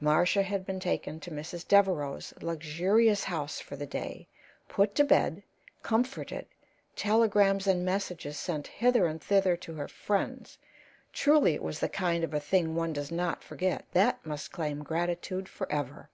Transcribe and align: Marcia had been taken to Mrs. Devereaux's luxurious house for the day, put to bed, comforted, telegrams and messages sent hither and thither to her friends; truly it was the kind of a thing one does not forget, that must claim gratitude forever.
Marcia 0.00 0.42
had 0.42 0.66
been 0.66 0.78
taken 0.78 1.18
to 1.18 1.30
Mrs. 1.30 1.66
Devereaux's 1.66 2.34
luxurious 2.42 3.24
house 3.24 3.58
for 3.58 3.74
the 3.74 3.86
day, 3.86 4.28
put 4.68 4.94
to 4.94 5.02
bed, 5.02 5.42
comforted, 5.82 6.46
telegrams 6.94 7.66
and 7.66 7.82
messages 7.82 8.38
sent 8.38 8.66
hither 8.66 9.06
and 9.06 9.22
thither 9.22 9.56
to 9.56 9.72
her 9.72 9.88
friends; 9.88 10.58
truly 11.10 11.54
it 11.54 11.62
was 11.62 11.80
the 11.80 11.88
kind 11.88 12.22
of 12.22 12.34
a 12.34 12.38
thing 12.38 12.74
one 12.74 12.92
does 12.92 13.10
not 13.10 13.42
forget, 13.42 13.86
that 13.92 14.26
must 14.26 14.52
claim 14.52 14.82
gratitude 14.82 15.48
forever. 15.48 16.10